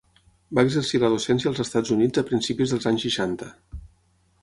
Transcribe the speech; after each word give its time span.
Va 0.59 0.63
exercir 0.67 1.01
la 1.03 1.11
docència 1.17 1.51
als 1.53 1.63
Estats 1.65 1.95
Units 1.99 2.25
a 2.25 2.27
principis 2.33 2.75
dels 2.75 2.91
anys 2.93 3.09
seixanta. 3.11 3.55